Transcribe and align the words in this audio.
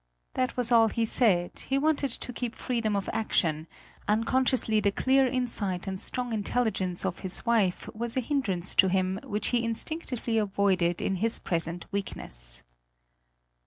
That 0.33 0.57
was 0.57 0.71
all 0.71 0.87
he 0.87 1.05
said; 1.05 1.59
he 1.67 1.77
wanted 1.77 2.09
to 2.09 2.33
keep 2.33 2.55
freedom 2.55 2.95
of 2.95 3.07
action; 3.13 3.67
unconsciously 4.07 4.79
the 4.79 4.89
clear 4.91 5.27
insight 5.27 5.85
and 5.85 6.01
strong 6.01 6.33
intelligence 6.33 7.05
of 7.05 7.19
his 7.19 7.45
wife 7.45 7.87
was 7.93 8.17
a 8.17 8.21
hindrance 8.21 8.73
to 8.77 8.87
him 8.89 9.19
which 9.23 9.49
he 9.49 9.63
instinctively 9.63 10.39
avoided 10.39 11.03
in 11.03 11.17
his 11.17 11.37
present 11.37 11.85
weakness. 11.91 12.63